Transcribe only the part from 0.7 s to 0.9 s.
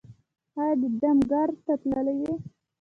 د